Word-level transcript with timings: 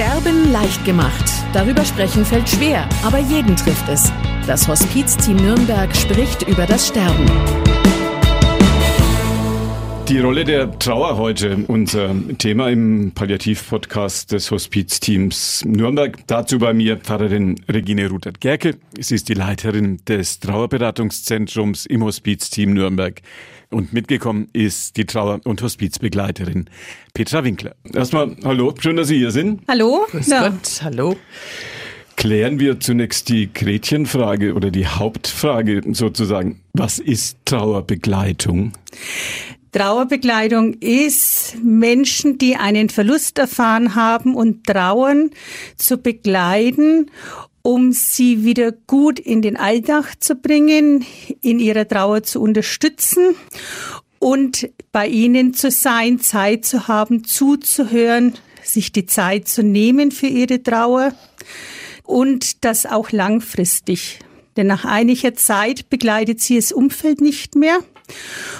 Sterben 0.00 0.50
leicht 0.50 0.82
gemacht. 0.86 1.30
Darüber 1.52 1.84
sprechen 1.84 2.24
fällt 2.24 2.48
schwer, 2.48 2.88
aber 3.04 3.18
jeden 3.18 3.54
trifft 3.54 3.86
es. 3.90 4.10
Das 4.46 4.66
Hospizteam 4.66 5.36
Nürnberg 5.36 5.94
spricht 5.94 6.48
über 6.48 6.64
das 6.64 6.88
Sterben. 6.88 7.26
Die 10.08 10.18
Rolle 10.18 10.44
der 10.44 10.78
Trauer 10.78 11.18
heute, 11.18 11.64
unser 11.68 12.14
Thema 12.38 12.70
im 12.70 13.12
Palliativ-Podcast 13.14 14.32
des 14.32 14.50
Hospizteams 14.50 15.66
Nürnberg. 15.66 16.16
Dazu 16.26 16.58
bei 16.58 16.72
mir 16.72 16.96
Pfarrerin 16.96 17.60
Regine 17.68 18.08
Rudert-Gerke. 18.08 18.78
Sie 18.98 19.14
ist 19.14 19.28
die 19.28 19.34
Leiterin 19.34 19.98
des 20.08 20.40
Trauerberatungszentrums 20.40 21.84
im 21.84 22.04
Hospizteam 22.04 22.72
Nürnberg. 22.72 23.20
Und 23.72 23.92
mitgekommen 23.92 24.48
ist 24.52 24.96
die 24.96 25.04
Trauer- 25.06 25.40
und 25.44 25.62
Hospizbegleiterin 25.62 26.68
Petra 27.14 27.44
Winkler. 27.44 27.76
Erstmal 27.94 28.36
hallo, 28.44 28.74
schön, 28.80 28.96
dass 28.96 29.08
Sie 29.08 29.18
hier 29.18 29.30
sind. 29.30 29.62
Hallo. 29.68 30.06
Grüß 30.10 30.26
ja. 30.26 30.48
Gott, 30.48 30.80
hallo. 30.82 31.16
Klären 32.16 32.58
wir 32.58 32.80
zunächst 32.80 33.28
die 33.28 33.52
Gretchenfrage 33.52 34.54
oder 34.54 34.72
die 34.72 34.88
Hauptfrage 34.88 35.82
sozusagen. 35.92 36.60
Was 36.72 36.98
ist 36.98 37.38
Trauerbegleitung? 37.44 38.72
Trauerbegleitung 39.72 40.74
ist 40.74 41.56
Menschen, 41.62 42.38
die 42.38 42.56
einen 42.56 42.88
Verlust 42.88 43.38
erfahren 43.38 43.94
haben 43.94 44.34
und 44.34 44.66
trauern, 44.66 45.30
zu 45.76 45.98
begleiten, 45.98 47.10
um 47.62 47.92
sie 47.92 48.44
wieder 48.44 48.72
gut 48.72 49.18
in 49.18 49.42
den 49.42 49.56
Alltag 49.56 50.14
zu 50.20 50.34
bringen, 50.34 51.04
in 51.40 51.58
ihrer 51.58 51.86
Trauer 51.86 52.22
zu 52.22 52.40
unterstützen 52.40 53.34
und 54.18 54.70
bei 54.92 55.06
ihnen 55.06 55.54
zu 55.54 55.70
sein, 55.70 56.20
Zeit 56.20 56.64
zu 56.64 56.88
haben, 56.88 57.24
zuzuhören, 57.24 58.34
sich 58.62 58.92
die 58.92 59.06
Zeit 59.06 59.48
zu 59.48 59.62
nehmen 59.62 60.10
für 60.10 60.26
ihre 60.26 60.62
Trauer 60.62 61.14
und 62.04 62.64
das 62.64 62.86
auch 62.86 63.12
langfristig. 63.12 64.20
Denn 64.56 64.66
nach 64.66 64.84
einiger 64.84 65.34
Zeit 65.34 65.88
begleitet 65.90 66.40
sie 66.40 66.56
das 66.56 66.72
Umfeld 66.72 67.20
nicht 67.20 67.54
mehr. 67.54 67.78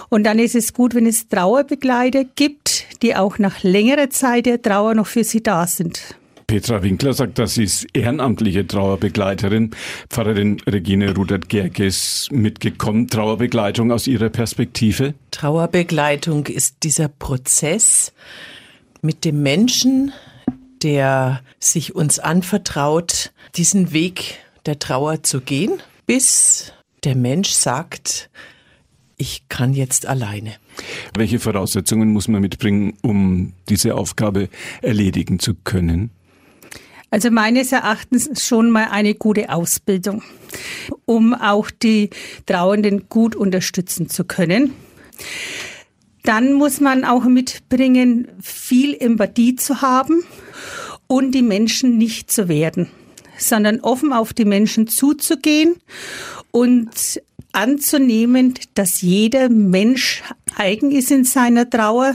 Und 0.09 0.25
dann 0.25 0.39
ist 0.39 0.55
es 0.55 0.73
gut, 0.73 0.95
wenn 0.95 1.07
es 1.07 1.29
Trauerbegleiter 1.29 2.25
gibt, 2.25 2.87
die 3.03 3.17
auch 3.17 3.39
nach 3.39 3.63
längerer 3.63 4.09
Zeit 4.11 4.47
der 4.47 4.63
Trauer 4.63 4.95
noch 4.95 5.09
für 5.09 5.25
sie 5.25 5.43
da 5.43 5.67
sind. 5.67 6.17
Petra 6.51 6.83
Winkler 6.83 7.13
sagt, 7.13 7.39
dass 7.39 7.55
sie 7.55 7.63
ist 7.63 7.87
ehrenamtliche 7.93 8.67
Trauerbegleiterin. 8.67 9.71
Pfarrerin 10.09 10.61
Regine 10.67 11.15
Rudert-Gerke 11.15 11.87
ist 11.87 12.33
mitgekommen. 12.33 13.07
Trauerbegleitung 13.07 13.93
aus 13.93 14.09
ihrer 14.09 14.31
Perspektive? 14.31 15.15
Trauerbegleitung 15.31 16.47
ist 16.47 16.79
dieser 16.83 17.07
Prozess 17.07 18.13
mit 19.01 19.25
dem 19.25 19.45
Menschen, 19.45 20.13
der 20.83 21.41
sich 21.61 21.95
uns 21.95 22.19
anvertraut, 22.19 23.31
diesen 23.55 23.93
Weg 23.93 24.41
der 24.67 24.81
Trauer 24.81 25.23
zu 25.23 25.41
gehen, 25.41 25.81
bis 26.07 26.73
der 27.05 27.15
Mensch 27.15 27.51
sagt, 27.51 28.29
ich 29.17 29.45
kann 29.49 29.73
jetzt 29.73 30.07
alleine. 30.07 30.55
Welche 31.15 31.39
Voraussetzungen 31.39 32.13
muss 32.13 32.27
man 32.27 32.41
mitbringen, 32.41 32.95
um 33.03 33.53
diese 33.69 33.95
Aufgabe 33.95 34.49
erledigen 34.83 35.39
zu 35.39 35.55
können? 35.55 36.11
Also 37.11 37.31
meines 37.31 37.73
Erachtens 37.73 38.45
schon 38.45 38.71
mal 38.71 38.89
eine 38.91 39.15
gute 39.15 39.51
Ausbildung, 39.51 40.23
um 41.07 41.35
auch 41.35 41.71
die 41.71 42.11
Trauernden 42.47 43.09
gut 43.09 43.35
unterstützen 43.35 44.09
zu 44.09 44.25
können. 44.25 44.75
Dann 46.23 46.53
muss 46.53 46.81
man 46.81 47.05
auch 47.05 47.25
mitbringen, 47.25 48.29
viel 48.41 48.95
Empathie 48.95 49.57
zu 49.57 49.83
haben 49.83 50.23
und 51.07 51.33
die 51.33 51.43
Menschen 51.43 51.99
nicht 51.99 52.31
zu 52.31 52.49
werden, 52.49 52.89
sondern 53.39 53.81
offen 53.81 54.13
auf 54.13 54.33
die 54.33 54.45
Menschen 54.45 54.87
zuzugehen 54.87 55.77
und 56.53 57.21
anzunehmen, 57.53 58.55
dass 58.75 59.03
jeder 59.03 59.49
Mensch 59.49 60.23
eigen 60.57 60.93
ist 60.93 61.11
in 61.11 61.25
seiner 61.25 61.69
Trauer 61.69 62.15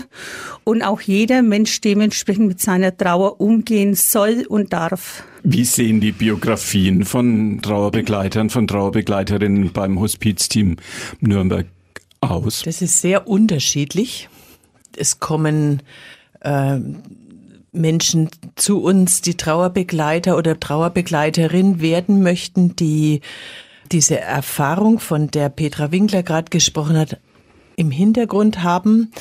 und 0.64 0.82
auch 0.82 1.02
jeder 1.02 1.42
Mensch 1.42 1.82
dementsprechend 1.82 2.48
mit 2.48 2.62
seiner 2.62 2.96
Trauer 2.96 3.40
umgehen 3.40 3.96
soll 3.96 4.46
und 4.48 4.74
darf. 4.74 5.24
Wie 5.44 5.66
sehen 5.66 6.02
die 6.02 6.12
Biografien 6.12 7.06
von 7.06 7.60
Trauerbegleitern, 7.62 8.50
von 8.50 8.68
Trauerbegleiterinnen 8.68 9.72
beim 9.72 10.00
Hospizteam 10.00 10.78
Nürnberg 11.20 11.68
aus? 12.22 12.64
Das 12.66 12.82
ist 12.82 13.02
sehr 13.02 13.28
unterschiedlich. 13.28 14.30
Es 14.98 15.20
kommen 15.20 15.84
äh, 16.42 16.80
Menschen 17.76 18.30
zu 18.56 18.82
uns, 18.82 19.22
die 19.22 19.36
Trauerbegleiter 19.36 20.38
oder 20.38 20.60
Trauerbegleiterin 20.60 21.82
werden 21.82 22.24
möchten, 22.24 22.76
die 22.76 23.22
diese 23.92 24.20
Erfahrung, 24.20 25.00
von 25.00 25.30
der 25.30 25.50
Petra 25.50 25.92
Winkler 25.92 26.24
gerade 26.24 26.50
gesprochen 26.50 26.98
hat, 26.98 27.20
im 27.76 27.92
Hintergrund 27.92 28.64
haben. 28.64 29.12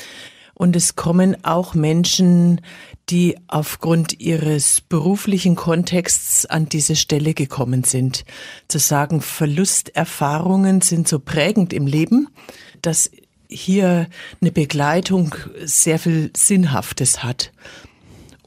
Und 0.53 0.75
es 0.75 0.95
kommen 0.95 1.43
auch 1.43 1.73
Menschen, 1.73 2.61
die 3.09 3.37
aufgrund 3.47 4.19
ihres 4.19 4.81
beruflichen 4.81 5.55
Kontexts 5.55 6.45
an 6.45 6.67
diese 6.69 6.95
Stelle 6.95 7.33
gekommen 7.33 7.83
sind. 7.83 8.23
Zu 8.67 8.79
sagen, 8.79 9.21
Verlusterfahrungen 9.21 10.81
sind 10.81 11.07
so 11.07 11.19
prägend 11.19 11.73
im 11.73 11.87
Leben, 11.87 12.29
dass 12.81 13.11
hier 13.49 14.07
eine 14.41 14.51
Begleitung 14.51 15.35
sehr 15.63 15.99
viel 15.99 16.31
Sinnhaftes 16.35 17.21
hat. 17.21 17.51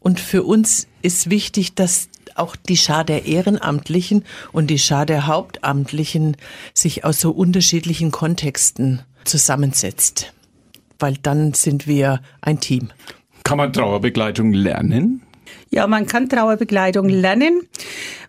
Und 0.00 0.18
für 0.18 0.42
uns 0.42 0.88
ist 1.02 1.30
wichtig, 1.30 1.74
dass 1.74 2.08
auch 2.38 2.56
die 2.56 2.76
Schar 2.76 3.04
der 3.04 3.26
Ehrenamtlichen 3.26 4.25
und 4.53 4.69
die 4.69 4.78
Schar 4.78 5.06
der 5.06 5.26
Hauptamtlichen 5.26 6.37
sich 6.75 7.04
aus 7.04 7.21
so 7.21 7.31
unterschiedlichen 7.31 8.10
Kontexten 8.10 9.03
zusammensetzt. 9.25 10.32
Weil 10.99 11.16
dann 11.22 11.54
sind 11.54 11.87
wir 11.87 12.21
ein 12.41 12.60
Team. 12.60 12.91
Kann 13.44 13.59
man 13.59 13.72
Trauerbegleitung 13.72 14.53
lernen? 14.53 15.22
Ja, 15.71 15.87
man 15.87 16.06
kann 16.06 16.28
Trauerbegleitung 16.28 17.09
lernen. 17.09 17.62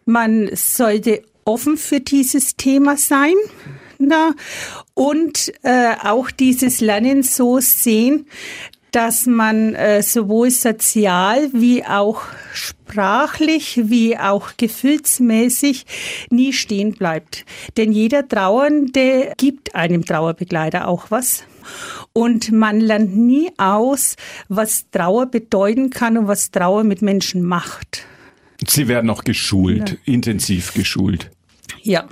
Man 0.06 0.50
sollte 0.54 1.24
offen 1.46 1.78
für 1.78 2.00
dieses 2.00 2.56
Thema 2.56 2.98
sein. 2.98 3.34
Na, 3.98 4.34
und 4.94 5.52
äh, 5.62 5.96
auch 6.02 6.32
dieses 6.32 6.80
Lernen 6.80 7.22
so 7.22 7.60
sehen, 7.60 8.28
dass 8.92 9.26
man 9.26 9.76
äh, 9.76 10.02
sowohl 10.02 10.52
sozial 10.52 11.50
wie 11.54 11.86
auch 11.86 12.24
sprachlich 12.54 13.82
wie 13.86 14.18
auch 14.18 14.52
gefühlsmäßig 14.58 15.86
nie 16.30 16.54
stehen 16.54 16.94
bleibt. 16.94 17.46
Denn 17.78 17.92
jeder 17.92 18.28
Trauernde 18.28 19.34
gibt 19.38 19.76
einem 19.76 20.06
Trauerbegleiter 20.06 20.88
auch 20.88 21.12
was. 21.12 21.44
Und 22.14 22.52
man 22.52 22.80
lernt 22.80 23.16
nie 23.16 23.52
aus, 23.58 24.16
was 24.48 24.90
Trauer 24.90 25.28
bedeuten 25.28 25.90
kann 25.92 26.18
und 26.18 26.28
was 26.28 26.52
Trauer 26.52 26.84
mit 26.84 27.02
Menschen 27.02 27.44
macht. 27.44 28.06
Sie 28.68 28.88
werden 28.88 29.06
noch 29.06 29.24
geschult, 29.24 29.92
ja. 29.92 30.14
intensiv 30.14 30.74
geschult. 30.74 31.30
Ja. 31.82 32.08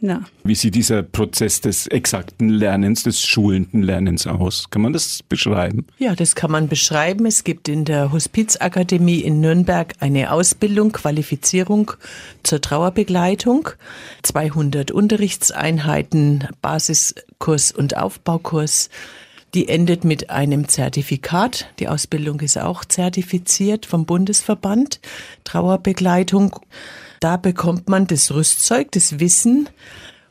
Ja. 0.00 0.22
Wie 0.44 0.54
sieht 0.54 0.74
dieser 0.74 1.02
Prozess 1.02 1.60
des 1.60 1.86
exakten 1.86 2.48
Lernens, 2.48 3.02
des 3.02 3.22
schulenden 3.22 3.82
Lernens 3.82 4.26
aus? 4.26 4.70
Kann 4.70 4.82
man 4.82 4.92
das 4.92 5.22
beschreiben? 5.22 5.86
Ja, 5.98 6.14
das 6.14 6.34
kann 6.34 6.50
man 6.50 6.68
beschreiben. 6.68 7.26
Es 7.26 7.44
gibt 7.44 7.68
in 7.68 7.84
der 7.84 8.12
Hospizakademie 8.12 9.20
in 9.20 9.40
Nürnberg 9.40 9.94
eine 10.00 10.32
Ausbildung, 10.32 10.92
Qualifizierung 10.92 11.92
zur 12.42 12.60
Trauerbegleitung. 12.60 13.70
200 14.22 14.90
Unterrichtseinheiten, 14.90 16.48
Basiskurs 16.60 17.72
und 17.72 17.96
Aufbaukurs. 17.96 18.90
Die 19.54 19.68
endet 19.68 20.04
mit 20.04 20.28
einem 20.28 20.68
Zertifikat. 20.68 21.68
Die 21.78 21.88
Ausbildung 21.88 22.40
ist 22.40 22.58
auch 22.58 22.84
zertifiziert 22.84 23.86
vom 23.86 24.04
Bundesverband 24.04 25.00
Trauerbegleitung. 25.44 26.56
Da 27.20 27.36
bekommt 27.36 27.88
man 27.88 28.06
das 28.06 28.32
Rüstzeug, 28.32 28.92
das 28.92 29.20
Wissen 29.20 29.68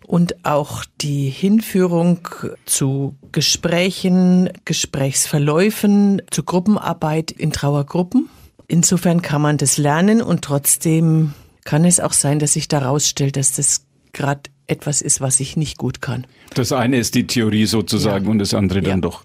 und 0.06 0.46
auch 0.46 0.86
die 1.02 1.30
Hinführung 1.30 2.28
zu 2.66 3.16
Gesprächen, 3.32 4.50
Gesprächsverläufen, 4.66 6.22
zu 6.30 6.44
Gruppenarbeit 6.44 7.32
in 7.32 7.52
Trauergruppen. 7.52 8.30
Insofern 8.68 9.22
kann 9.22 9.42
man 9.42 9.58
das 9.58 9.78
lernen 9.78 10.22
und 10.22 10.44
trotzdem 10.44 11.34
kann 11.64 11.86
es 11.86 12.00
auch 12.00 12.14
sein, 12.14 12.40
dass 12.40 12.54
sich 12.54 12.68
daraus 12.68 13.08
stellt, 13.08 13.38
dass 13.38 13.54
das 13.54 13.86
gerade 14.14 14.50
etwas 14.68 15.02
ist, 15.02 15.22
was 15.22 15.40
ich 15.40 15.58
nicht 15.58 15.78
gut 15.78 16.02
kann. 16.02 16.26
Das 16.54 16.72
eine 16.72 16.98
ist 16.98 17.16
die 17.16 17.28
Theorie 17.28 17.66
sozusagen 17.66 18.26
ja. 18.26 18.32
und 18.32 18.40
das 18.40 18.54
andere 18.54 18.82
dann 18.82 19.00
ja. 19.00 19.02
doch 19.02 19.24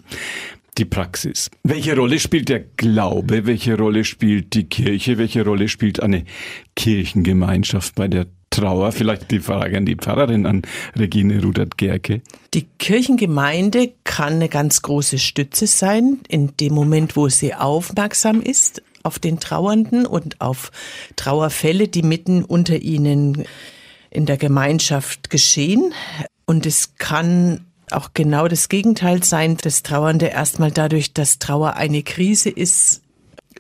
die 0.79 0.85
Praxis. 0.85 1.51
Welche 1.63 1.97
Rolle 1.97 2.19
spielt 2.19 2.49
der 2.49 2.61
Glaube? 2.61 3.47
Welche 3.47 3.77
Rolle 3.77 4.05
spielt 4.05 4.55
die 4.55 4.65
Kirche? 4.65 5.19
Welche 5.19 5.45
Rolle 5.45 5.69
spielt 5.69 6.03
eine 6.03 6.25
Kirchengemeinschaft 6.77 7.95
bei 7.95 8.09
der 8.09 8.27
Trauer? 8.51 8.93
Vielleicht 8.93 9.31
die 9.31 9.41
Frage 9.41 9.77
an 9.77 9.87
die 9.87 9.97
Pfarrerin, 9.97 10.47
an 10.47 10.63
Regine 10.97 11.43
Rudert-Gerke. 11.43 12.23
Die 12.55 12.67
Kirchengemeinde 12.79 13.93
kann 14.05 14.35
eine 14.35 14.49
ganz 14.49 14.83
große 14.83 15.19
Stütze 15.19 15.67
sein, 15.67 16.19
in 16.29 16.57
dem 16.59 16.75
Moment, 16.75 17.17
wo 17.17 17.29
sie 17.29 17.55
aufmerksam 17.55 18.41
ist 18.41 18.83
auf 19.03 19.19
den 19.19 19.41
Trauernden 19.41 20.07
und 20.07 20.41
auf 20.41 20.71
Trauerfälle, 21.17 21.89
die 21.89 22.03
mitten 22.03 22.45
unter 22.45 22.77
ihnen 22.77 23.45
in 24.11 24.27
der 24.27 24.37
Gemeinschaft 24.37 25.31
geschehen. 25.31 25.95
Und 26.45 26.67
es 26.67 26.97
kann 26.97 27.67
auch 27.93 28.11
genau 28.15 28.49
das 28.49 28.69
Gegenteil 28.69 29.23
sein, 29.23 29.57
dass 29.57 29.83
Trauernde 29.83 30.27
erstmal 30.27 30.71
dadurch, 30.71 31.13
dass 31.13 31.39
Trauer 31.39 31.75
eine 31.75 32.03
Krise 32.03 32.51
ist, 32.51 33.03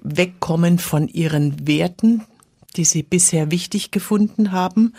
wegkommen 0.03 0.79
von 0.79 1.09
ihren 1.09 1.67
Werten, 1.67 2.25
die 2.77 2.85
sie 2.85 3.03
bisher 3.03 3.50
wichtig 3.50 3.91
gefunden 3.91 4.53
haben, 4.53 4.94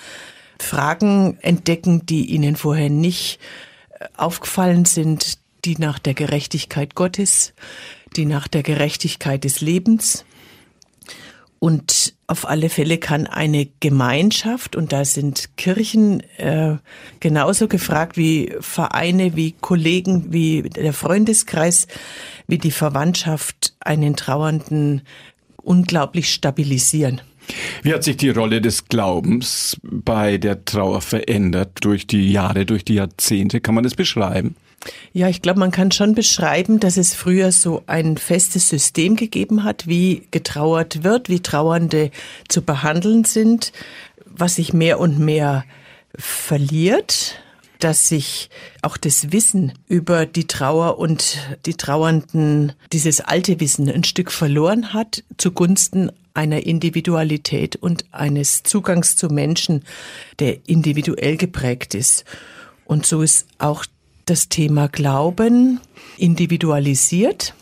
Fragen 0.59 1.37
entdecken, 1.41 2.05
die 2.05 2.27
ihnen 2.27 2.55
vorher 2.55 2.89
nicht 2.89 3.39
äh, 3.99 4.05
aufgefallen 4.15 4.85
sind, 4.85 5.39
die 5.65 5.77
nach 5.77 5.99
der 5.99 6.13
Gerechtigkeit 6.13 6.95
Gottes, 6.95 7.53
die 8.15 8.25
nach 8.25 8.47
der 8.47 8.63
Gerechtigkeit 8.63 9.43
des 9.43 9.61
Lebens. 9.61 10.25
Und 11.59 12.00
auf 12.31 12.47
alle 12.47 12.69
Fälle 12.69 12.97
kann 12.97 13.27
eine 13.27 13.67
Gemeinschaft, 13.81 14.77
und 14.77 14.93
da 14.93 15.03
sind 15.03 15.57
Kirchen 15.57 16.21
äh, 16.37 16.77
genauso 17.19 17.67
gefragt 17.67 18.15
wie 18.15 18.53
Vereine, 18.61 19.35
wie 19.35 19.51
Kollegen, 19.51 20.31
wie 20.31 20.61
der 20.61 20.93
Freundeskreis, 20.93 21.87
wie 22.47 22.57
die 22.57 22.71
Verwandtschaft, 22.71 23.75
einen 23.81 24.15
Trauernden 24.15 25.01
unglaublich 25.57 26.31
stabilisieren. 26.31 27.19
Wie 27.83 27.93
hat 27.93 28.05
sich 28.05 28.15
die 28.15 28.29
Rolle 28.29 28.61
des 28.61 28.85
Glaubens 28.85 29.75
bei 29.83 30.37
der 30.37 30.63
Trauer 30.63 31.01
verändert 31.01 31.79
durch 31.81 32.07
die 32.07 32.31
Jahre, 32.31 32.65
durch 32.65 32.85
die 32.85 32.95
Jahrzehnte? 32.95 33.59
Kann 33.59 33.75
man 33.75 33.83
das 33.83 33.95
beschreiben? 33.95 34.55
Ja, 35.13 35.27
ich 35.27 35.41
glaube, 35.41 35.59
man 35.59 35.71
kann 35.71 35.91
schon 35.91 36.15
beschreiben, 36.15 36.79
dass 36.79 36.97
es 36.97 37.13
früher 37.13 37.51
so 37.51 37.83
ein 37.85 38.17
festes 38.17 38.69
System 38.69 39.15
gegeben 39.15 39.63
hat, 39.63 39.87
wie 39.87 40.27
getrauert 40.31 41.03
wird, 41.03 41.29
wie 41.29 41.41
Trauernde 41.41 42.11
zu 42.47 42.61
behandeln 42.61 43.23
sind, 43.23 43.71
was 44.25 44.55
sich 44.55 44.73
mehr 44.73 44.99
und 44.99 45.19
mehr 45.19 45.65
verliert, 46.15 47.39
dass 47.79 48.07
sich 48.07 48.49
auch 48.81 48.97
das 48.97 49.31
Wissen 49.31 49.73
über 49.87 50.25
die 50.25 50.47
Trauer 50.47 50.99
und 50.99 51.37
die 51.65 51.73
Trauernden, 51.73 52.73
dieses 52.93 53.21
alte 53.21 53.59
Wissen 53.59 53.89
ein 53.89 54.03
Stück 54.03 54.31
verloren 54.31 54.93
hat 54.93 55.23
zugunsten 55.37 56.11
einer 56.33 56.65
Individualität 56.65 57.75
und 57.75 58.05
eines 58.11 58.63
Zugangs 58.63 59.15
zu 59.15 59.27
Menschen, 59.27 59.83
der 60.39 60.57
individuell 60.67 61.37
geprägt 61.37 61.93
ist. 61.93 62.23
Und 62.85 63.05
so 63.05 63.21
ist 63.21 63.47
auch 63.57 63.85
das 64.31 64.47
Thema 64.47 64.87
Glauben 64.87 65.81
individualisiert. 66.17 67.53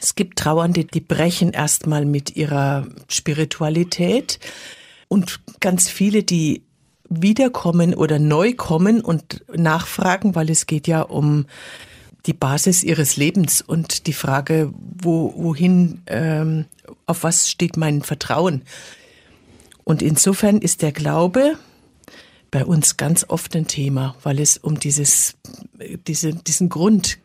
Es 0.00 0.14
gibt 0.14 0.38
Trauernde, 0.38 0.84
die 0.84 1.00
brechen 1.00 1.50
erstmal 1.50 2.04
mit 2.04 2.36
ihrer 2.36 2.86
Spiritualität 3.08 4.38
und 5.08 5.40
ganz 5.58 5.88
viele, 5.88 6.22
die 6.22 6.62
wiederkommen 7.08 7.94
oder 7.94 8.20
neu 8.20 8.54
kommen 8.54 9.00
und 9.00 9.42
nachfragen, 9.52 10.36
weil 10.36 10.48
es 10.48 10.66
geht 10.66 10.86
ja 10.86 11.02
um 11.02 11.46
die 12.26 12.34
Basis 12.34 12.84
ihres 12.84 13.16
Lebens 13.16 13.60
und 13.60 14.06
die 14.06 14.12
Frage, 14.12 14.72
wo, 14.78 15.34
wohin, 15.36 16.02
ähm, 16.06 16.66
auf 17.06 17.24
was 17.24 17.50
steht 17.50 17.76
mein 17.76 18.02
Vertrauen. 18.02 18.62
Und 19.82 20.02
insofern 20.02 20.58
ist 20.58 20.82
der 20.82 20.92
Glaube 20.92 21.58
bei 22.50 22.64
uns 22.64 22.96
ganz 22.96 23.24
oft 23.28 23.54
ein 23.56 23.66
Thema, 23.66 24.16
weil 24.22 24.40
es 24.40 24.58
um 24.58 24.78
dieses, 24.78 25.36
diese, 26.06 26.34
diesen 26.34 26.68
Grund 26.68 27.18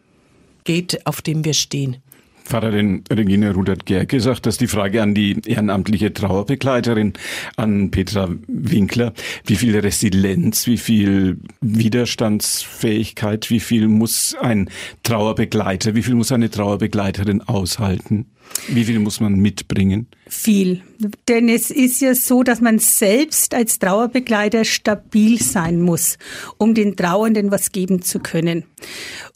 geht, 0.64 1.06
auf 1.06 1.22
dem 1.22 1.46
wir 1.46 1.54
stehen. 1.54 1.98
Pfarrerin 2.46 3.04
Regine 3.12 3.54
Rudert-Gerke 3.54 4.20
sagt, 4.20 4.46
dass 4.46 4.58
die 4.58 4.68
Frage 4.68 5.02
an 5.02 5.14
die 5.14 5.42
ehrenamtliche 5.46 6.14
Trauerbegleiterin, 6.14 7.14
an 7.58 7.92
Petra 7.92 8.30
Winkler, 8.48 9.14
wie 9.46 9.56
viel 9.56 9.78
Resilienz, 9.78 10.68
wie 10.68 10.78
viel 10.78 11.40
Widerstandsfähigkeit, 11.62 13.50
wie 13.50 13.60
viel 13.60 13.88
muss 13.88 14.36
ein 14.40 14.70
Trauerbegleiter, 15.04 15.96
wie 15.96 16.04
viel 16.04 16.16
muss 16.16 16.32
eine 16.32 16.50
Trauerbegleiterin 16.50 17.42
aushalten? 17.42 18.28
Wie 18.68 18.86
viel 18.86 19.00
muss 19.00 19.20
man 19.20 19.36
mitbringen? 19.36 20.08
Viel. 20.28 20.82
Denn 21.28 21.50
es 21.50 21.72
ist 21.72 22.00
ja 22.02 22.14
so, 22.14 22.44
dass 22.44 22.62
man 22.62 22.80
selbst 22.80 23.54
als 23.54 23.80
Trauerbegleiter 23.80 24.66
stabil 24.66 25.42
sein 25.42 25.82
muss, 25.82 26.18
um 26.58 26.74
den 26.74 26.96
Trauernden 26.96 27.52
was 27.52 27.72
geben 27.72 28.02
zu 28.04 28.20
können. 28.20 28.66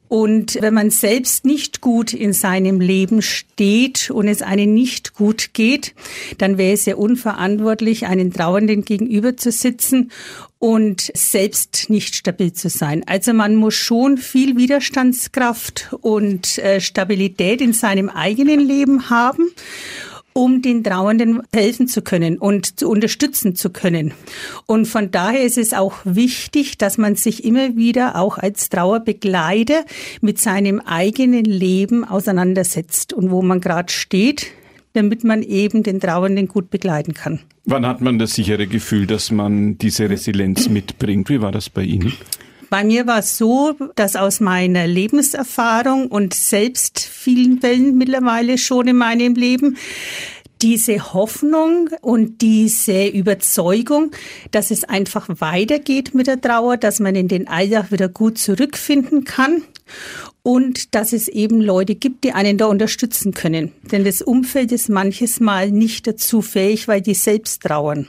Und 0.09 0.57
wenn 0.59 0.73
man 0.73 0.89
selbst 0.89 1.45
nicht 1.45 1.81
gut 1.81 2.13
in 2.13 2.33
seinem 2.33 2.81
Leben 2.81 3.21
steht 3.21 4.09
und 4.09 4.27
es 4.27 4.41
einem 4.41 4.73
nicht 4.73 5.13
gut 5.13 5.53
geht, 5.53 5.93
dann 6.39 6.57
wäre 6.57 6.73
es 6.73 6.85
ja 6.85 6.95
unverantwortlich, 6.95 8.07
einen 8.07 8.33
Trauernden 8.33 8.83
gegenüber 8.83 9.37
zu 9.37 9.51
sitzen 9.51 10.11
und 10.57 11.11
selbst 11.13 11.85
nicht 11.89 12.15
stabil 12.15 12.51
zu 12.53 12.69
sein. 12.69 13.03
Also 13.05 13.33
man 13.33 13.55
muss 13.55 13.75
schon 13.75 14.17
viel 14.17 14.57
Widerstandskraft 14.57 15.95
und 16.01 16.57
äh, 16.57 16.81
Stabilität 16.81 17.61
in 17.61 17.73
seinem 17.73 18.09
eigenen 18.09 18.59
Leben 18.59 19.11
haben 19.11 19.51
um 20.39 20.61
den 20.61 20.85
Trauernden 20.85 21.41
helfen 21.53 21.89
zu 21.89 22.01
können 22.01 22.37
und 22.37 22.79
zu 22.79 22.89
unterstützen 22.89 23.55
zu 23.55 23.71
können. 23.71 24.13
Und 24.67 24.87
von 24.87 25.11
daher 25.11 25.43
ist 25.43 25.57
es 25.57 25.73
auch 25.73 25.95
wichtig, 26.05 26.77
dass 26.77 26.97
man 26.97 27.15
sich 27.15 27.43
immer 27.43 27.75
wieder 27.75 28.15
auch 28.15 28.37
als 28.37 28.69
Trauerbegleiter 28.69 29.83
mit 30.21 30.39
seinem 30.39 30.79
eigenen 30.79 31.43
Leben 31.43 32.05
auseinandersetzt 32.05 33.11
und 33.11 33.31
wo 33.31 33.41
man 33.41 33.59
gerade 33.59 33.91
steht, 33.91 34.47
damit 34.93 35.25
man 35.25 35.43
eben 35.43 35.83
den 35.83 35.99
Trauernden 35.99 36.47
gut 36.47 36.69
begleiten 36.69 37.13
kann. 37.13 37.41
Wann 37.65 37.85
hat 37.85 37.99
man 37.99 38.17
das 38.17 38.33
sichere 38.33 38.65
Gefühl, 38.65 39.07
dass 39.07 39.31
man 39.31 39.77
diese 39.77 40.09
Resilienz 40.09 40.69
mitbringt? 40.69 41.29
Wie 41.29 41.41
war 41.41 41.51
das 41.51 41.69
bei 41.69 41.83
Ihnen? 41.83 42.13
Bei 42.69 42.83
mir 42.83 43.07
war 43.07 43.19
es 43.19 43.37
so, 43.37 43.75
dass 43.95 44.15
aus 44.15 44.39
meiner 44.39 44.85
Lebenserfahrung 44.85 46.07
und 46.07 46.33
selbst 46.33 46.99
vielen 46.99 47.63
Wellen 47.63 47.97
mittlerweile 47.97 48.57
schon 48.57 48.87
in 48.87 48.97
meinem 48.97 49.33
Leben 49.33 49.77
diese 50.61 51.13
Hoffnung 51.13 51.89
und 52.01 52.41
diese 52.41 53.07
Überzeugung, 53.07 54.11
dass 54.51 54.71
es 54.71 54.83
einfach 54.83 55.27
weitergeht 55.39 56.13
mit 56.13 56.27
der 56.27 56.41
Trauer, 56.41 56.77
dass 56.77 56.99
man 56.99 57.15
in 57.15 57.27
den 57.27 57.47
Alltag 57.47 57.91
wieder 57.91 58.09
gut 58.09 58.37
zurückfinden 58.37 59.23
kann 59.23 59.63
und 60.43 60.95
dass 60.95 61.13
es 61.13 61.27
eben 61.27 61.61
Leute 61.61 61.95
gibt, 61.95 62.23
die 62.23 62.33
einen 62.33 62.57
da 62.57 62.65
unterstützen 62.65 63.33
können. 63.33 63.71
Denn 63.91 64.03
das 64.03 64.21
Umfeld 64.21 64.71
ist 64.71 64.89
manches 64.89 65.39
Mal 65.39 65.71
nicht 65.71 66.07
dazu 66.07 66.41
fähig, 66.41 66.87
weil 66.87 67.01
die 67.01 67.13
selbst 67.13 67.63
trauern. 67.63 68.07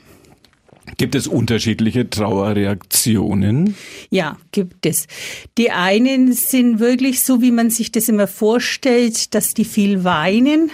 Gibt 0.96 1.14
es 1.14 1.26
unterschiedliche 1.26 2.08
Trauerreaktionen? 2.08 3.74
Ja, 4.10 4.36
gibt 4.52 4.86
es. 4.86 5.06
Die 5.58 5.70
einen 5.70 6.32
sind 6.32 6.78
wirklich 6.78 7.22
so, 7.22 7.40
wie 7.42 7.50
man 7.50 7.70
sich 7.70 7.92
das 7.92 8.08
immer 8.08 8.26
vorstellt, 8.26 9.34
dass 9.34 9.54
die 9.54 9.64
viel 9.64 10.04
weinen. 10.04 10.70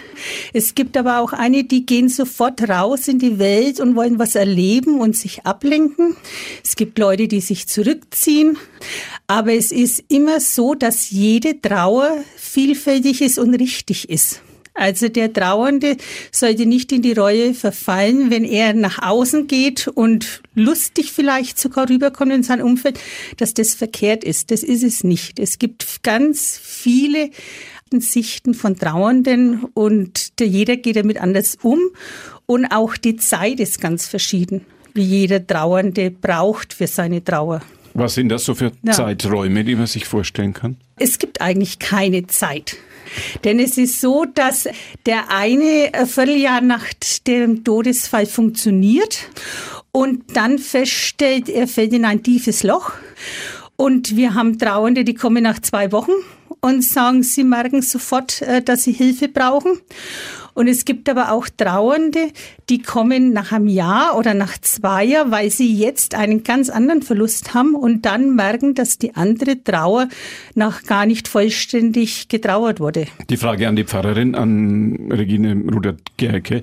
Es 0.53 0.75
gibt 0.75 0.97
aber 0.97 1.21
auch 1.21 1.33
eine, 1.33 1.65
die 1.65 1.87
gehen 1.87 2.09
sofort 2.09 2.69
raus 2.69 3.09
in 3.09 3.19
die 3.19 3.39
Welt 3.39 3.81
und 3.81 3.97
wollen 3.97 4.19
was 4.19 4.35
erleben 4.35 5.01
und 5.01 5.17
sich 5.17 5.45
ablenken. 5.45 6.17
Es 6.65 6.77
gibt 6.77 6.99
Leute, 6.99 7.29
die 7.29 7.41
sich 7.41 7.67
zurückziehen. 7.67 8.57
Aber 9.27 9.53
es 9.53 9.73
ist 9.73 10.05
immer 10.09 10.41
so, 10.41 10.75
dass 10.75 11.11
jede 11.11 11.61
Trauer 11.61 12.11
vielfältig 12.37 13.23
ist 13.23 13.39
und 13.39 13.55
richtig 13.55 14.09
ist. 14.09 14.41
Also 14.77 15.09
der 15.09 15.33
Trauernde 15.33 15.97
sollte 16.31 16.67
nicht 16.67 16.93
in 16.93 17.03
die 17.03 17.15
Reue 17.15 17.55
verfallen, 17.55 18.31
wenn 18.31 18.45
er 18.45 18.75
nach 18.75 19.03
außen 19.03 19.47
geht 19.47 19.89
und 19.89 20.43
lustig 20.55 21.13
vielleicht 21.13 21.59
sogar 21.59 21.89
rüberkommt 21.89 22.33
in 22.33 22.43
sein 22.43 22.63
Umfeld, 22.63 22.99
dass 23.39 23.55
das 23.55 23.75
verkehrt 23.75 24.23
ist. 24.23 24.51
Das 24.51 24.63
ist 24.63 24.83
es 24.83 25.03
nicht. 25.03 25.39
Es 25.39 25.59
gibt 25.59 26.03
ganz 26.03 26.61
viele 26.63 27.31
Sichten 27.93 28.53
von 28.53 28.77
Trauernden 28.77 29.65
und 29.73 30.33
jeder 30.41 30.77
geht 30.77 30.97
damit 30.97 31.21
anders 31.21 31.57
um 31.63 31.79
und 32.45 32.67
auch 32.67 32.97
die 32.97 33.17
Zeit 33.17 33.61
ist 33.61 33.81
ganz 33.81 34.07
verschieden, 34.07 34.67
wie 34.93 35.05
jeder 35.05 35.47
Trauernde 35.47 36.11
braucht 36.11 36.75
für 36.75 36.87
seine 36.87 37.23
Trauer. 37.23 37.63
Was 37.99 38.15
sind 38.15 38.29
das 38.29 38.45
so 38.45 38.55
für 38.55 38.73
ja. 38.83 38.93
Zeiträume, 38.93 39.65
die 39.65 39.75
man 39.75 39.87
sich 39.87 40.05
vorstellen 40.05 40.53
kann? 40.53 40.77
Es 40.99 41.19
gibt 41.19 41.41
eigentlich 41.41 41.79
keine 41.79 42.27
Zeit. 42.27 42.77
Denn 43.45 43.59
es 43.59 43.79
ist 43.79 44.03
so, 44.03 44.27
dass 44.27 44.69
der 45.07 45.31
eine 45.31 45.91
ein 45.95 46.07
Vierteljahr 46.07 46.61
nach 46.61 46.85
dem 47.27 47.65
Todesfall 47.65 48.27
funktioniert 48.27 49.31
und 49.93 50.37
dann 50.37 50.59
feststellt, 50.59 51.49
er 51.49 51.67
fällt 51.67 51.95
in 51.95 52.05
ein 52.05 52.23
tiefes 52.23 52.63
Loch. 52.63 52.93
Und 53.77 54.15
wir 54.15 54.35
haben 54.35 54.59
Trauernde, 54.59 55.05
die 55.05 55.15
kommen 55.15 55.43
nach 55.43 55.61
zwei 55.61 55.91
Wochen 55.91 56.13
und 56.61 56.85
sagen, 56.85 57.23
sie 57.23 57.45
merken 57.45 57.81
sofort, 57.81 58.43
äh, 58.43 58.61
dass 58.61 58.85
sie 58.85 58.93
Hilfe 58.93 59.29
brauchen. 59.29 59.79
Und 60.57 60.69
es 60.69 60.87
gibt 60.87 61.11
aber 61.11 61.33
auch 61.33 61.49
Trauernde, 61.55 62.31
die 62.71 62.81
kommen 62.81 63.35
nach 63.35 63.53
einem 63.53 63.69
Jahr 63.69 64.17
oder 64.17 64.33
nach 64.33 64.57
zwei 64.59 65.05
Jahren, 65.05 65.31
weil 65.31 65.51
sie 65.51 65.77
jetzt 65.77 66.15
einen 66.15 66.45
ganz 66.45 66.71
anderen 66.71 67.03
Verlust 67.03 67.53
haben 67.53 67.75
und 67.75 68.07
dann 68.07 68.35
merken, 68.35 68.75
dass 68.75 68.97
die 68.97 69.15
andere 69.15 69.63
Trauer 69.63 70.09
noch 70.55 70.85
gar 70.85 71.05
nicht 71.05 71.29
vollständig 71.29 72.29
getrauert 72.29 72.81
wurde. 72.81 73.05
Die 73.29 73.37
Frage 73.37 73.69
an 73.69 73.77
die 73.77 73.85
Pfarrerin, 73.85 74.35
an 74.35 75.11
Regine 75.13 75.63
Rudert-Gerke. 75.71 76.63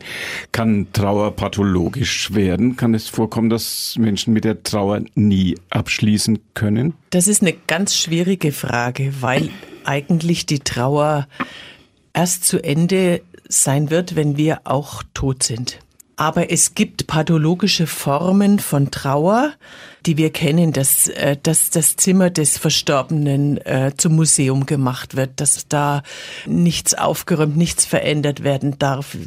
Kann 0.52 0.88
Trauer 0.92 1.36
pathologisch 1.36 2.34
werden? 2.34 2.76
Kann 2.76 2.96
es 2.96 3.08
vorkommen, 3.08 3.52
dass 3.52 3.96
Menschen 4.00 4.34
mit 4.34 4.44
der 4.44 4.64
Trauer 4.64 5.02
nie 5.14 5.56
abschließen 5.70 6.40
können? 6.56 6.96
Das 7.12 7.28
ist 7.28 7.44
eine 7.44 7.54
ganz 7.68 7.96
schwierige 7.96 8.54
Frage, 8.54 9.14
weil 9.22 9.50
eigentlich 9.84 10.48
die 10.48 10.62
Trauer 10.62 11.28
erst 12.16 12.46
zu 12.46 12.64
Ende 12.64 13.22
sein 13.62 13.90
wird, 13.90 14.16
wenn 14.16 14.38
wir 14.38 14.62
auch 14.64 15.04
tot 15.14 15.44
sind. 15.44 15.80
Aber 16.16 16.52
es 16.52 16.76
gibt 16.76 17.08
pathologische 17.08 17.88
Formen 17.88 18.60
von 18.60 18.92
Trauer, 18.92 19.54
die 20.06 20.18
wir 20.18 20.32
kennen, 20.32 20.74
dass, 20.74 21.08
äh, 21.08 21.38
dass 21.42 21.70
das 21.70 21.96
Zimmer 21.96 22.30
des 22.30 22.58
Verstorbenen 22.58 23.58
äh, 23.66 23.94
zum 23.98 24.16
Museum 24.16 24.66
gemacht 24.66 25.16
wird, 25.16 25.40
dass 25.40 25.68
da 25.68 26.04
nichts 26.46 26.94
aufgeräumt, 26.94 27.58
nichts 27.58 27.86
verändert 27.86 28.44
werden 28.44 28.78
darf. 28.78 29.18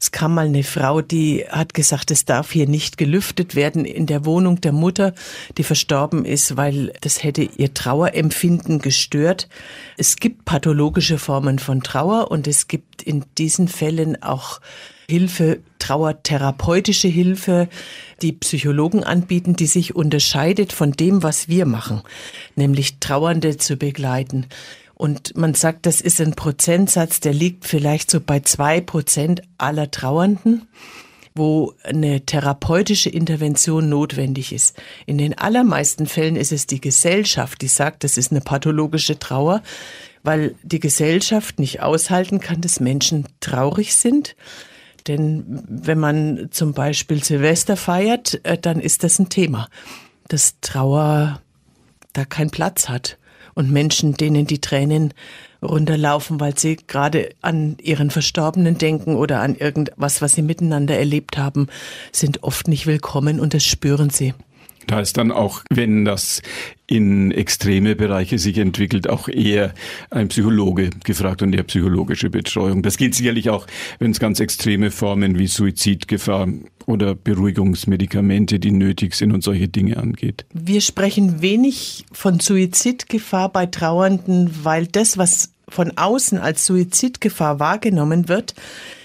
Es 0.00 0.12
kam 0.12 0.34
mal 0.34 0.46
eine 0.46 0.64
Frau, 0.64 1.00
die 1.00 1.44
hat 1.48 1.72
gesagt, 1.72 2.10
es 2.10 2.24
darf 2.24 2.52
hier 2.52 2.68
nicht 2.68 2.98
gelüftet 2.98 3.54
werden 3.54 3.84
in 3.84 4.06
der 4.06 4.24
Wohnung 4.24 4.60
der 4.60 4.72
Mutter, 4.72 5.14
die 5.56 5.64
verstorben 5.64 6.24
ist, 6.24 6.56
weil 6.56 6.92
das 7.00 7.22
hätte 7.22 7.42
ihr 7.42 7.72
Trauerempfinden 7.72 8.80
gestört. 8.80 9.48
Es 9.96 10.16
gibt 10.16 10.44
pathologische 10.44 11.18
Formen 11.18 11.58
von 11.58 11.82
Trauer 11.82 12.30
und 12.30 12.48
es 12.48 12.68
gibt 12.68 13.02
in 13.02 13.24
diesen 13.38 13.68
Fällen 13.68 14.22
auch 14.22 14.60
Hilfe, 15.08 15.60
trauertherapeutische 15.78 17.08
Hilfe, 17.08 17.68
die 18.22 18.32
Psychologen 18.32 19.04
anbieten, 19.04 19.54
die 19.54 19.66
sich 19.66 19.94
unterscheidet 19.94 20.72
von 20.72 20.92
dem, 20.92 21.22
was 21.22 21.48
wir 21.48 21.66
machen, 21.66 22.02
nämlich 22.56 22.98
Trauernde 23.00 23.56
zu 23.56 23.76
begleiten. 23.76 24.46
Und 24.94 25.36
man 25.36 25.54
sagt, 25.54 25.86
das 25.86 26.00
ist 26.00 26.20
ein 26.20 26.34
Prozentsatz, 26.34 27.20
der 27.20 27.34
liegt 27.34 27.66
vielleicht 27.66 28.10
so 28.10 28.20
bei 28.20 28.40
zwei 28.40 28.80
Prozent 28.80 29.42
aller 29.58 29.90
Trauernden, 29.90 30.68
wo 31.34 31.74
eine 31.82 32.24
therapeutische 32.24 33.10
Intervention 33.10 33.88
notwendig 33.88 34.52
ist. 34.52 34.80
In 35.04 35.18
den 35.18 35.36
allermeisten 35.36 36.06
Fällen 36.06 36.36
ist 36.36 36.52
es 36.52 36.66
die 36.66 36.80
Gesellschaft, 36.80 37.60
die 37.60 37.68
sagt, 37.68 38.04
das 38.04 38.16
ist 38.16 38.30
eine 38.30 38.40
pathologische 38.40 39.18
Trauer, 39.18 39.62
weil 40.22 40.54
die 40.62 40.80
Gesellschaft 40.80 41.58
nicht 41.58 41.82
aushalten 41.82 42.38
kann, 42.38 42.60
dass 42.60 42.78
Menschen 42.78 43.26
traurig 43.40 43.96
sind 43.96 44.36
denn 45.06 45.62
wenn 45.68 45.98
man 45.98 46.48
zum 46.50 46.72
Beispiel 46.72 47.22
Silvester 47.22 47.76
feiert, 47.76 48.40
äh, 48.44 48.58
dann 48.58 48.80
ist 48.80 49.04
das 49.04 49.18
ein 49.18 49.28
Thema, 49.28 49.68
dass 50.28 50.60
Trauer 50.60 51.40
da 52.12 52.24
keinen 52.24 52.50
Platz 52.50 52.88
hat 52.88 53.18
und 53.54 53.70
Menschen, 53.70 54.14
denen 54.14 54.46
die 54.46 54.60
Tränen 54.60 55.14
runterlaufen, 55.62 56.40
weil 56.40 56.58
sie 56.58 56.76
gerade 56.76 57.30
an 57.40 57.76
ihren 57.82 58.10
Verstorbenen 58.10 58.78
denken 58.78 59.16
oder 59.16 59.40
an 59.40 59.54
irgendwas, 59.54 60.20
was 60.20 60.34
sie 60.34 60.42
miteinander 60.42 60.96
erlebt 60.96 61.38
haben, 61.38 61.68
sind 62.12 62.42
oft 62.42 62.68
nicht 62.68 62.86
willkommen 62.86 63.40
und 63.40 63.54
das 63.54 63.64
spüren 63.64 64.10
sie. 64.10 64.34
Da 64.86 65.00
ist 65.00 65.16
dann 65.16 65.32
auch, 65.32 65.62
wenn 65.70 66.04
das 66.04 66.42
in 66.86 67.30
extreme 67.30 67.96
Bereiche 67.96 68.38
sich 68.38 68.58
entwickelt, 68.58 69.08
auch 69.08 69.28
eher 69.28 69.72
ein 70.10 70.28
Psychologe 70.28 70.90
gefragt 71.04 71.42
und 71.42 71.54
eher 71.54 71.62
psychologische 71.62 72.28
Betreuung. 72.28 72.82
Das 72.82 72.98
gilt 72.98 73.14
sicherlich 73.14 73.48
auch, 73.50 73.66
wenn 73.98 74.10
es 74.10 74.20
ganz 74.20 74.40
extreme 74.40 74.90
Formen 74.90 75.38
wie 75.38 75.46
Suizidgefahr 75.46 76.48
oder 76.86 77.14
Beruhigungsmedikamente, 77.14 78.58
die 78.58 78.70
nötig 78.70 79.14
sind 79.14 79.32
und 79.32 79.42
solche 79.42 79.68
Dinge 79.68 79.96
angeht. 79.96 80.44
Wir 80.52 80.82
sprechen 80.82 81.40
wenig 81.40 82.04
von 82.12 82.40
Suizidgefahr 82.40 83.48
bei 83.48 83.66
Trauernden, 83.66 84.50
weil 84.64 84.86
das, 84.86 85.16
was 85.16 85.52
von 85.68 85.96
außen 85.96 86.38
als 86.38 86.66
Suizidgefahr 86.66 87.58
wahrgenommen 87.58 88.28
wird, 88.28 88.54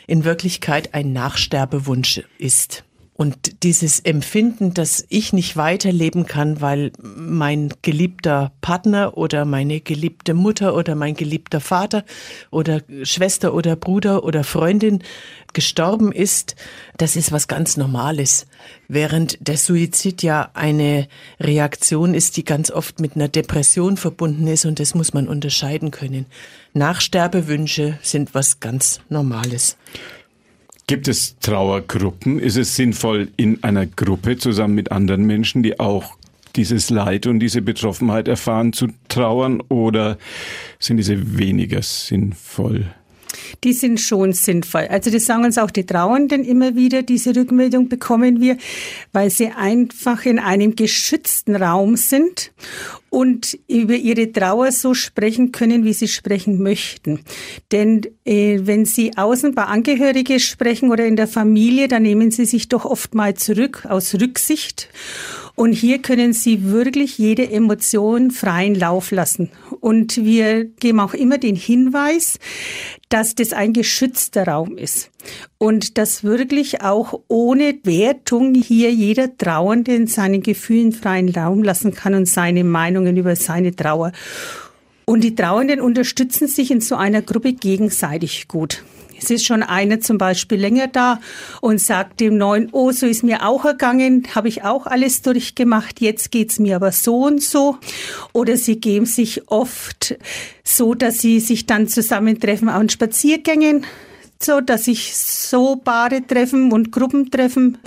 in 0.08 0.26
Wirklichkeit 0.26 0.94
ein 0.94 1.14
Nachsterbewunsch 1.14 2.22
ist. 2.38 2.84
Und 3.20 3.64
dieses 3.64 4.00
Empfinden, 4.00 4.74
dass 4.74 5.04
ich 5.10 5.34
nicht 5.34 5.58
weiterleben 5.58 6.26
kann, 6.26 6.62
weil 6.62 6.94
mein 7.02 7.74
geliebter 7.82 8.54
Partner 8.62 9.18
oder 9.18 9.44
meine 9.44 9.82
geliebte 9.82 10.34
Mutter 10.34 10.74
oder 10.74 10.96
mein 10.96 11.16
geliebter 11.16 11.60
Vater 11.60 12.06
oder 12.50 12.82
Schwester 13.04 13.54
oder 13.54 13.76
Bruder 13.76 14.24
oder 14.24 14.46
Freundin 14.46 15.04
gestorben 15.52 16.14
ist, 16.14 16.56
das 16.96 17.18
ist 17.18 17.34
was 17.34 17.50
ganz 17.50 17.76
Normales. 17.76 18.48
Während 18.88 19.38
der 19.46 19.58
Suizid 19.58 20.24
ja 20.24 20.52
eine 20.54 21.10
Reaktion 21.42 22.14
ist, 22.14 22.38
die 22.38 22.46
ganz 22.46 22.72
oft 22.72 23.02
mit 23.02 23.18
einer 23.18 23.28
Depression 23.28 23.98
verbunden 23.98 24.48
ist 24.48 24.64
und 24.64 24.80
das 24.80 24.96
muss 24.96 25.14
man 25.14 25.28
unterscheiden 25.28 25.92
können. 25.92 26.26
Nachsterbewünsche 26.74 28.00
sind 28.02 28.34
was 28.34 28.62
ganz 28.62 29.02
Normales. 29.10 29.76
Gibt 30.90 31.08
es 31.08 31.38
Trauergruppen? 31.38 32.40
Ist 32.40 32.58
es 32.58 32.76
sinnvoll, 32.76 33.28
in 33.38 33.64
einer 33.64 33.86
Gruppe 33.86 34.38
zusammen 34.38 34.74
mit 34.74 34.92
anderen 34.92 35.24
Menschen, 35.24 35.62
die 35.62 35.80
auch 35.80 36.16
dieses 36.56 36.90
Leid 36.90 37.28
und 37.28 37.40
diese 37.40 37.62
Betroffenheit 37.62 38.28
erfahren, 38.28 38.74
zu 38.74 38.88
trauern 39.08 39.62
oder 39.70 40.18
sind 40.80 40.98
diese 40.98 41.38
weniger 41.38 41.84
sinnvoll? 41.84 42.92
Die 43.64 43.74
sind 43.74 44.00
schon 44.00 44.34
sinnvoll. 44.34 44.88
Also 44.90 45.12
das 45.12 45.26
sagen 45.26 45.46
uns 45.46 45.58
auch 45.58 45.72
die 45.72 45.86
Trauernden 45.86 46.44
immer 46.44 46.76
wieder, 46.76 47.04
diese 47.04 47.36
Rückmeldung 47.36 47.90
bekommen 47.90 48.40
wir, 48.42 48.58
weil 49.12 49.30
sie 49.30 49.48
einfach 49.48 50.26
in 50.26 50.40
einem 50.40 50.76
geschützten 50.76 51.56
Raum 51.56 51.96
sind 51.96 52.52
und 53.10 53.58
über 53.68 53.96
ihre 53.96 54.32
Trauer 54.32 54.72
so 54.72 54.94
sprechen 54.94 55.52
können, 55.52 55.84
wie 55.84 55.94
sie 55.94 56.08
sprechen 56.08 56.62
möchten. 56.62 57.22
Denn 57.72 58.06
äh, 58.26 58.60
wenn 58.64 58.86
sie 58.86 59.18
außen 59.18 59.56
bei 59.56 59.64
Angehörige 59.64 60.40
sprechen 60.40 60.92
oder 60.92 61.06
in 61.06 61.16
der 61.16 61.28
Familie, 61.28 61.88
dann 61.88 62.04
nehmen 62.04 62.32
sie 62.32 62.46
sich 62.46 62.70
doch 62.70 62.86
oft 62.86 63.16
mal 63.16 63.34
zurück 63.34 63.86
aus 63.90 64.14
Rücksicht. 64.16 64.90
Und 65.60 65.74
hier 65.74 66.00
können 66.00 66.32
Sie 66.32 66.72
wirklich 66.72 67.18
jede 67.18 67.52
Emotion 67.52 68.32
freien 68.32 68.76
Lauf 68.76 69.12
lassen. 69.12 69.52
Und 69.82 70.16
wir 70.16 70.64
geben 70.64 71.02
auch 71.02 71.14
immer 71.14 71.38
den 71.38 71.58
Hinweis, 71.58 72.40
dass 73.10 73.36
das 73.36 73.52
ein 73.52 73.74
geschützter 73.74 74.48
Raum 74.48 74.78
ist. 74.78 75.12
Und 75.58 75.98
dass 75.98 76.24
wirklich 76.24 76.82
auch 76.82 77.20
ohne 77.28 77.78
Wertung 77.84 78.54
hier 78.54 78.94
jeder 78.94 79.36
Trauernde 79.36 79.94
in 79.96 80.08
seinen 80.08 80.44
Gefühlen 80.44 80.94
freien 80.94 81.28
Raum 81.28 81.62
lassen 81.62 81.94
kann 81.94 82.14
und 82.14 82.26
seine 82.26 82.64
Meinungen 82.64 83.18
über 83.18 83.36
seine 83.36 83.76
Trauer. 83.76 84.14
Und 85.04 85.26
die 85.26 85.36
Trauernden 85.36 85.82
unterstützen 85.82 86.48
sich 86.48 86.72
in 86.72 86.80
so 86.80 86.96
einer 86.96 87.22
Gruppe 87.22 87.52
gegenseitig 87.52 88.48
gut. 88.48 88.82
Es 89.22 89.30
ist 89.30 89.46
schon 89.46 89.64
einer 89.64 90.00
zum 90.00 90.18
Beispiel 90.18 90.60
länger 90.60 90.88
da 90.88 91.20
und 91.62 91.80
sagt 91.80 92.20
dem 92.20 92.38
Neuen, 92.38 92.70
oh, 92.72 92.92
so 92.92 93.06
ist 93.06 93.24
mir 93.24 93.46
auch 93.46 93.66
ergangen, 93.66 94.28
habe 94.34 94.48
ich 94.48 94.64
auch 94.64 94.86
alles 94.86 95.22
durchgemacht, 95.22 96.02
jetzt 96.02 96.32
geht's 96.32 96.60
mir 96.60 96.76
aber 96.76 96.92
so 96.92 97.26
und 97.26 97.42
so. 97.42 97.78
Oder 98.34 98.58
sie 98.58 98.80
geben 98.80 99.06
sich 99.06 99.50
oft 99.50 100.16
so, 100.64 100.94
dass 100.94 101.20
sie 101.20 101.40
sich 101.40 101.66
dann 101.66 101.88
zusammentreffen 101.88 102.70
an 102.70 102.90
Spaziergängen 102.90 103.86
so, 104.42 104.62
dass 104.62 104.86
sich 104.86 105.18
so 105.18 105.76
Paare 105.76 106.26
treffen 106.26 106.72
und 106.72 106.94
Gruppen 106.94 107.30
treffen 107.30 107.78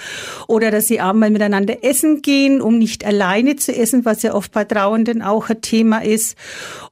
oder 0.49 0.71
dass 0.71 0.87
sie 0.87 1.01
einmal 1.01 1.31
miteinander 1.31 1.83
essen 1.83 2.21
gehen, 2.21 2.61
um 2.61 2.79
nicht 2.79 3.07
alleine 3.07 3.57
zu 3.57 3.75
essen, 3.75 4.05
was 4.05 4.23
ja 4.23 4.35
oft 4.35 4.53
bei 4.53 4.65
Trauenden 4.65 5.23
auch 5.23 5.49
ein 5.49 5.63
Thema 5.63 6.05
ist. 6.05 6.37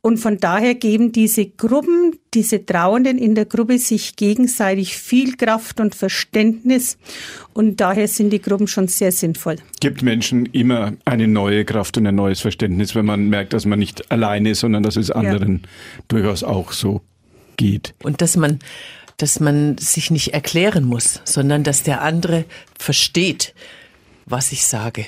Und 0.01 0.17
von 0.17 0.39
daher 0.39 0.75
geben 0.77 1.13
diese 1.13 1.45
Gruppen, 1.45 2.19
diese 2.33 2.65
Trauenden 2.65 3.19
in 3.19 3.35
der 3.35 3.45
Gruppe 3.45 3.79
sich 3.79 4.17
gegenseitig 4.17 4.97
viel 4.97 5.37
Kraft 5.37 5.79
und 5.79 5.95
Verständnis. 5.95 6.97
Und 7.53 7.83
daher 7.83 8.09
sind 8.09 8.31
die 8.31 8.41
Gruppen 8.41 8.67
schon 8.67 8.89
sehr 8.89 9.13
sinnvoll. 9.13 9.57
Gibt 9.81 10.01
Menschen 10.01 10.47
immer 10.47 10.95
eine 11.05 11.29
neue 11.29 11.67
Kraft 11.67 11.99
und 11.99 12.07
ein 12.07 12.15
neues 12.15 12.41
Verständnis, 12.41 12.95
wenn 12.95 13.05
man 13.05 13.29
merkt, 13.29 13.53
dass 13.53 13.67
man 13.67 13.79
nicht 13.79 14.11
alleine 14.11 14.53
ist, 14.53 14.61
sondern 14.61 14.83
dass 14.83 14.97
es 14.97 15.11
anderen 15.11 15.61
ja. 15.63 15.69
durchaus 16.09 16.45
auch 16.45 16.73
so 16.73 17.03
geht. 17.59 17.93
Und 18.03 18.23
dass 18.23 18.39
man 18.39 18.59
dass 19.23 19.41
man 19.41 19.77
sich 19.79 20.11
nicht 20.11 20.35
erklären 20.35 20.85
muss, 20.85 21.21
sondern 21.25 21.63
dass 21.63 21.83
der 21.83 22.03
andere 22.03 22.45
versteht, 22.79 23.55
was 24.27 24.53
ich 24.53 24.67
sage. 24.67 25.07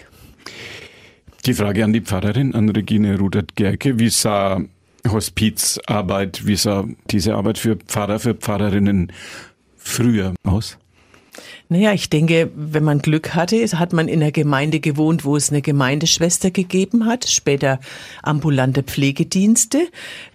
Die 1.47 1.55
Frage 1.55 1.85
an 1.85 1.93
die 1.93 2.03
Pfarrerin, 2.03 2.55
an 2.55 2.69
Regine 2.69 3.19
Rudert-Gerke. 3.19 3.99
Wie 3.99 4.11
sah 4.11 4.61
Hospizarbeit, 5.09 6.47
wie 6.47 6.57
sah 6.57 6.87
diese 7.11 7.35
Arbeit 7.35 7.59
für 7.59 7.77
Pfarrer, 7.77 8.19
für 8.21 8.35
Pfarrerinnen 8.35 9.13
früher 9.77 10.35
aus? 10.45 10.79
Naja, 11.73 11.95
ich 11.95 12.11
denke, 12.11 12.51
wenn 12.55 12.85
man 12.85 12.99
Glück 12.99 13.35
hatte, 13.35 13.57
hat 13.79 13.95
man 13.95 14.07
in 14.07 14.23
einer 14.23 14.31
Gemeinde 14.31 14.79
gewohnt, 14.79 15.25
wo 15.25 15.37
es 15.37 15.49
eine 15.49 15.63
Gemeindeschwester 15.63 16.51
gegeben 16.51 17.07
hat, 17.07 17.27
später 17.27 17.81
ambulante 18.23 18.83
Pflegedienste, 18.83 19.89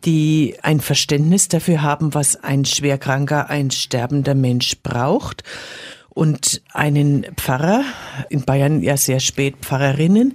die 0.03 0.55
ein 0.63 0.81
Verständnis 0.81 1.47
dafür 1.47 1.83
haben, 1.83 2.15
was 2.15 2.43
ein 2.43 2.65
schwerkranker, 2.65 3.51
ein 3.51 3.69
sterbender 3.69 4.33
Mensch 4.33 4.77
braucht. 4.81 5.43
Und 6.09 6.63
einen 6.73 7.27
Pfarrer, 7.35 7.83
in 8.29 8.43
Bayern 8.43 8.81
ja 8.81 8.97
sehr 8.97 9.19
spät 9.19 9.57
Pfarrerinnen, 9.61 10.33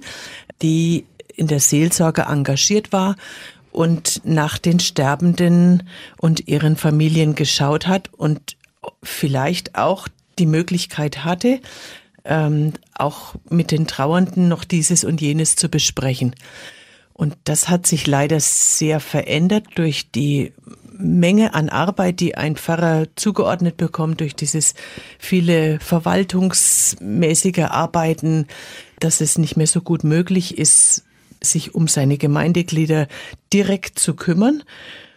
die 0.61 1.03
in 1.35 1.47
der 1.47 1.59
Seelsorge 1.59 2.27
engagiert 2.29 2.93
war 2.93 3.17
und 3.73 4.21
nach 4.23 4.57
den 4.57 4.79
Sterbenden 4.79 5.83
und 6.17 6.47
ihren 6.47 6.77
Familien 6.77 7.35
geschaut 7.35 7.87
hat 7.87 8.09
und 8.13 8.55
vielleicht 9.01 9.75
auch 9.75 10.07
die 10.39 10.45
Möglichkeit 10.45 11.23
hatte, 11.23 11.59
ähm, 12.25 12.73
auch 12.95 13.35
mit 13.49 13.71
den 13.71 13.87
Trauernden 13.87 14.47
noch 14.47 14.63
dieses 14.63 15.03
und 15.03 15.21
jenes 15.21 15.55
zu 15.55 15.69
besprechen. 15.69 16.35
Und 17.13 17.35
das 17.43 17.69
hat 17.69 17.85
sich 17.85 18.07
leider 18.07 18.39
sehr 18.39 18.99
verändert 18.99 19.65
durch 19.75 20.11
die 20.11 20.51
Menge 20.97 21.53
an 21.53 21.69
Arbeit, 21.69 22.19
die 22.19 22.35
ein 22.35 22.55
Pfarrer 22.55 23.07
zugeordnet 23.15 23.77
bekommt, 23.77 24.21
durch 24.21 24.35
dieses 24.35 24.73
viele 25.19 25.79
verwaltungsmäßige 25.79 27.65
Arbeiten, 27.69 28.47
dass 28.99 29.21
es 29.21 29.37
nicht 29.37 29.57
mehr 29.57 29.67
so 29.67 29.81
gut 29.81 30.03
möglich 30.03 30.57
ist, 30.57 31.03
sich 31.41 31.75
um 31.75 31.87
seine 31.87 32.17
Gemeindeglieder 32.17 33.07
direkt 33.51 33.99
zu 33.99 34.15
kümmern. 34.15 34.63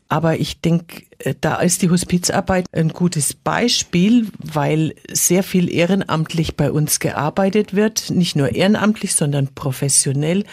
Aber 0.08 0.38
ich 0.38 0.60
denke, 0.60 1.02
äh, 1.18 1.34
da 1.40 1.56
ist 1.56 1.82
die 1.82 1.90
Hospizarbeit 1.90 2.66
ein 2.72 2.90
gutes 2.90 3.34
Beispiel, 3.34 4.28
weil 4.38 4.94
sehr 5.10 5.42
viel 5.42 5.72
ehrenamtlich 5.72 6.56
bei 6.56 6.70
uns 6.70 7.00
gearbeitet 7.00 7.74
wird. 7.74 8.10
Nicht 8.10 8.36
nur 8.36 8.52
ehrenamtlich, 8.54 9.14
sondern 9.14 9.54
professionell, 9.54 10.44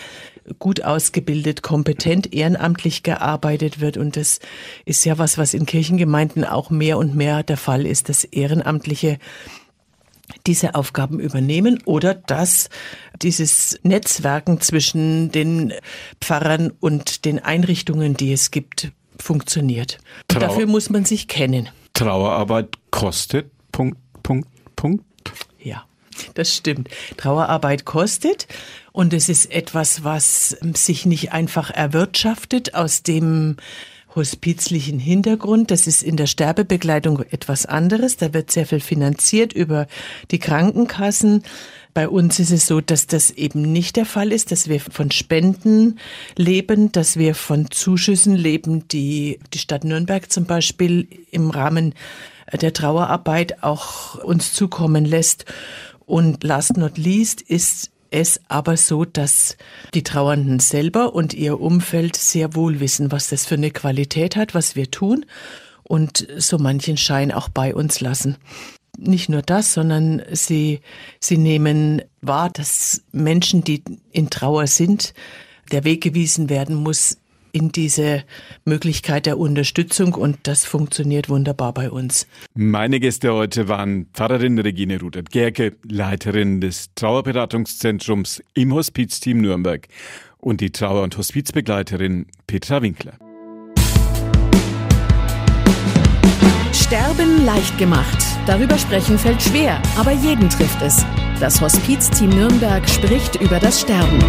gut 0.60 0.84
ausgebildet, 0.84 1.62
kompetent 1.62 2.34
ehrenamtlich 2.34 3.04
gearbeitet 3.04 3.80
wird. 3.80 3.98
Und 3.98 4.18
das 4.18 4.40
ist 4.86 5.06
ja 5.06 5.18
was, 5.18 5.38
was 5.38 5.54
in 5.54 5.66
Kirchengemeinden 5.66 6.44
auch 6.46 6.70
mehr 6.70 6.98
und 6.98 7.16
mehr 7.16 7.44
der 7.44 7.58
Fall 7.58 7.86
ist, 7.86 8.10
dass 8.10 8.24
Ehrenamtliche 8.24 9.20
diese 10.48 10.76
Aufgaben 10.76 11.20
übernehmen 11.20 11.80
oder 11.86 12.16
dass 12.16 12.70
dieses 13.22 13.80
Netzwerken 13.84 14.62
zwischen 14.62 15.32
den 15.32 15.74
Pfarrern 16.20 16.72
und 16.80 17.26
den 17.26 17.40
Einrichtungen, 17.40 18.16
die 18.16 18.34
es 18.34 18.52
gibt, 18.52 18.92
funktioniert. 19.20 20.00
Trau 20.28 20.40
dafür 20.40 20.68
muss 20.68 20.90
man 20.90 21.06
sich 21.06 21.28
kennen. 21.28 21.70
Trauerarbeit 21.94 22.70
kostet. 22.92 23.52
Punkt, 23.72 23.98
Punkt, 24.24 24.48
Punkt. 24.76 25.06
Ja, 25.60 25.86
das 26.34 26.56
stimmt. 26.56 26.90
Trauerarbeit 27.18 27.86
kostet 27.86 28.48
und 28.92 29.14
es 29.14 29.30
ist 29.30 29.52
etwas, 29.52 30.04
was 30.04 30.58
sich 30.74 31.06
nicht 31.06 31.32
einfach 31.32 31.70
erwirtschaftet 31.72 32.76
aus 32.76 33.04
dem 33.04 33.58
hospizlichen 34.16 35.00
Hintergrund. 35.00 35.72
Das 35.72 35.88
ist 35.88 36.04
in 36.04 36.18
der 36.18 36.28
Sterbebegleitung 36.28 37.24
etwas 37.32 37.66
anderes. 37.66 38.18
Da 38.18 38.34
wird 38.34 38.52
sehr 38.52 38.66
viel 38.66 38.80
finanziert 38.80 39.54
über 39.54 39.88
die 40.32 40.40
Krankenkassen. 40.40 41.44
Bei 41.94 42.10
uns 42.10 42.40
ist 42.40 42.52
es 42.52 42.66
so, 42.66 42.82
dass 42.82 43.06
das 43.06 43.30
eben 43.30 43.62
nicht 43.72 43.96
der 43.96 44.06
Fall 44.06 44.32
ist, 44.32 44.52
dass 44.52 44.68
wir 44.68 44.80
von 44.80 45.12
Spenden 45.12 46.00
leben, 46.36 46.92
dass 46.92 47.18
wir 47.18 47.36
von 47.36 47.70
Zuschüssen 47.70 48.36
leben, 48.36 48.88
die 48.88 49.40
die 49.54 49.60
Stadt 49.60 49.84
Nürnberg 49.84 50.32
zum 50.32 50.46
Beispiel 50.46 51.08
im 51.30 51.52
Rahmen 51.52 51.94
der 52.52 52.74
Trauerarbeit 52.74 53.64
auch 53.64 54.16
uns 54.24 54.54
zukommen 54.54 55.06
lässt. 55.06 55.46
Und 56.06 56.44
last 56.44 56.78
not 56.78 56.98
least 56.98 57.42
ist 57.42 57.93
es 58.14 58.40
aber 58.48 58.78
so, 58.78 59.06
dass 59.06 59.58
die 59.94 60.04
Trauernden 60.04 60.60
selber 60.60 61.16
und 61.16 61.34
ihr 61.34 61.60
Umfeld 61.60 62.16
sehr 62.16 62.56
wohl 62.56 62.80
wissen, 62.80 63.12
was 63.12 63.28
das 63.28 63.46
für 63.46 63.56
eine 63.56 63.72
Qualität 63.72 64.36
hat, 64.36 64.54
was 64.54 64.76
wir 64.76 64.92
tun 64.92 65.26
und 65.84 66.28
so 66.38 66.58
manchen 66.58 66.98
Schein 66.98 67.32
auch 67.32 67.50
bei 67.50 67.74
uns 67.74 68.00
lassen. 68.00 68.38
Nicht 68.98 69.30
nur 69.30 69.42
das, 69.42 69.74
sondern 69.74 70.22
sie, 70.32 70.82
sie 71.20 71.38
nehmen 71.38 72.04
wahr, 72.22 72.52
dass 72.52 73.02
Menschen, 73.12 73.64
die 73.64 73.84
in 74.12 74.30
Trauer 74.30 74.68
sind, 74.68 75.16
der 75.72 75.84
Weg 75.84 76.04
gewiesen 76.04 76.50
werden 76.50 76.76
muss, 76.76 77.18
in 77.54 77.72
diese 77.72 78.24
Möglichkeit 78.66 79.26
der 79.26 79.38
Unterstützung 79.38 80.16
und 80.16 80.40
das 80.44 80.66
funktioniert 80.66 81.30
wunderbar 81.30 81.74
bei 81.74 81.90
uns. 81.90 82.28
Meine 82.56 83.00
Gäste 83.00 83.34
heute 83.34 83.70
waren 83.70 84.08
Pfarrerin 84.14 84.60
Regine 84.60 85.00
Rudert-Gerke, 85.00 85.74
Leiterin 85.88 86.60
des 86.60 86.90
Trauerberatungszentrums 86.96 88.44
im 88.56 88.74
Hospizteam 88.74 89.38
Nürnberg 89.38 89.88
und 90.40 90.60
die 90.60 90.72
Trauer- 90.72 91.04
und 91.04 91.16
Hospizbegleiterin 91.18 92.26
Petra 92.48 92.82
Winkler. 92.82 93.14
Sterben 96.74 97.46
leicht 97.46 97.78
gemacht. 97.78 98.18
Darüber 98.46 98.78
sprechen 98.78 99.18
fällt 99.18 99.42
schwer, 99.42 99.82
aber 99.98 100.12
jeden 100.12 100.50
trifft 100.50 100.82
es. 100.82 101.06
Das 101.40 101.62
Hospizteam 101.62 102.30
Nürnberg 102.30 102.88
spricht 102.90 103.40
über 103.42 103.60
das 103.60 103.82
Sterben. 103.82 104.20